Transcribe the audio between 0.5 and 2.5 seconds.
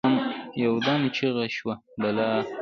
يودم چیغه شوه: «بلا!»